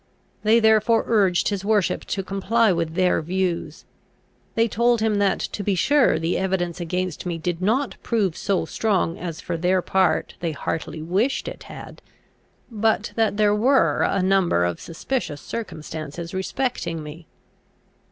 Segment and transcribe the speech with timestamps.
[0.41, 3.85] They therefore urged his worship to comply with their views.
[4.55, 8.65] They told him that to be sure the evidence against me did not prove so
[8.65, 12.01] strong as for their part they heartily wished it had,
[12.71, 17.27] but that there were a number of suspicious circumstances respecting me.